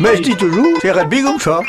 [0.00, 1.60] Mais je dis toujours, c'est rugby comme ça.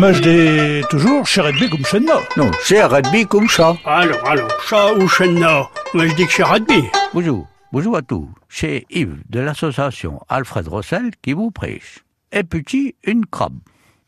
[0.00, 2.08] Mais je dis toujours, chez rugby comme chez nous.
[2.36, 3.76] Non, c'est rugby comme ça.
[3.84, 6.84] Alors, alors, chat ou chenna Moi, je dis que c'est rugby.
[7.12, 8.26] Bonjour, bonjour à tous.
[8.48, 12.02] C'est Yves de l'association Alfred Rossel qui vous prêche.
[12.32, 13.58] Et petit, une crabe.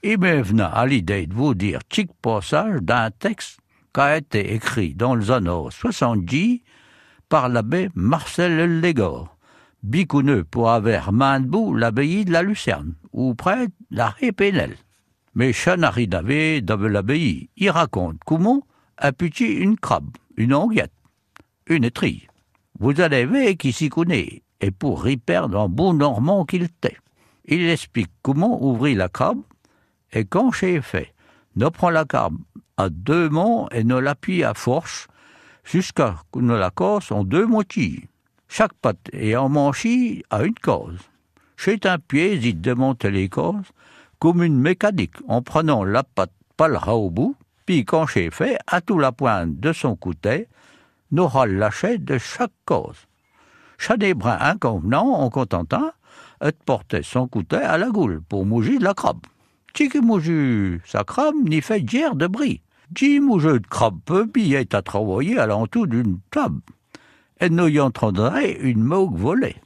[0.03, 3.59] Il m'est venu à l'idée de vous dire petit passage d'un texte
[3.93, 6.63] qui a été écrit dans les années 70
[7.29, 9.37] par l'abbé Marcel Légor,
[9.83, 14.77] bicouneux pour avoir main debout l'abbaye de la Lucerne, ou près de la Répénelle.
[15.35, 18.63] Mais Chanari Davé, de l'abbaye, il raconte comment
[18.99, 20.93] a petit une crabe, une anguette,
[21.67, 22.29] une étrille.
[22.79, 26.97] Vous allez voir qui s'y connaît, et pour y perdre un bon normand qu'il était.
[27.47, 29.43] Il explique comment ouvrir la crabe,
[30.13, 31.15] et quand c'est fait,
[31.57, 32.37] ne prend la crabe
[32.77, 35.09] à deux mains et ne l'appuie à force,
[35.65, 38.09] jusqu'à ne la casse en deux moitiés.
[38.49, 40.99] Chaque patte est emmanchée à une cause.
[41.57, 43.73] Chez un pied, il démonte les causes
[44.19, 48.81] comme une mécanique en prenant la patte ras au bout, puis quand c'est fait, à
[48.81, 50.45] tout la pointe de son couteau,
[51.13, 53.07] n'aura lâché de chaque cause.
[53.79, 55.91] Chaque brin inconvenant en contentant
[56.43, 59.21] et porter son couteau à la goule pour mouger de la crabe.
[59.77, 62.63] Si qui mouge sa crabe n'y fait guère de bris.
[62.91, 64.27] Dix mougeux de crabe peu
[64.73, 66.63] à travailler à l'entour d'une table.
[67.41, 69.57] Et y entendrait une moque volée.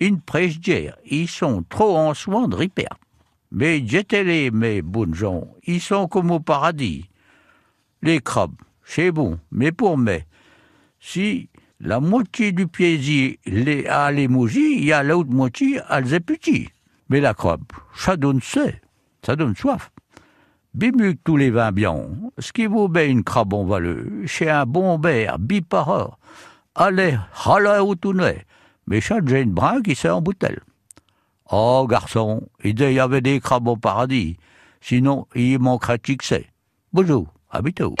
[0.00, 2.86] Ils sont trop en soin de ripper.
[3.52, 7.08] Mais jetez-les, mes bonnes gens, ils sont comme au paradis.
[8.02, 10.18] Les crabes, c'est bon, mais pour moi,
[11.00, 11.48] si
[11.80, 16.68] la moitié du plaisir les a les mougis, il y a l'autre moitié à petits.
[17.08, 18.66] Mais la crabe, ça donne ça,
[19.24, 19.90] ça donne soif.
[20.74, 22.08] Bimu que tous les vins bien,
[22.38, 26.18] ce qui vous met une crabe en valeur, chez un bon beurre, bipareur,
[26.74, 27.94] allez, râler au
[28.86, 30.58] mais chaque une brin qui s'est en bouteille.
[31.50, 34.36] Oh, garçon, il y avait des crabes au paradis,
[34.80, 36.46] sinon il manquerait de.
[36.92, 37.26] Bonjour,
[37.62, 37.94] bientôt.